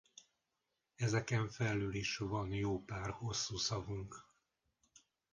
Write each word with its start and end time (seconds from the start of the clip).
Ezeken 0.95 1.49
felül 1.49 1.93
is 1.93 2.17
van 2.17 2.49
jó 2.53 2.83
pár 2.83 3.09
hosszú 3.09 3.57
szavunk. 3.57 4.25